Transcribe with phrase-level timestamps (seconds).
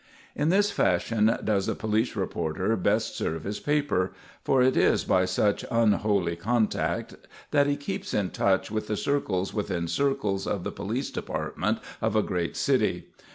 [0.35, 5.25] In this fashion does the police reporter best serve his paper; for it is by
[5.25, 7.13] such unholy contact
[7.51, 12.15] that he keeps in touch with the circles within circles of the police department of
[12.15, 13.09] a great city.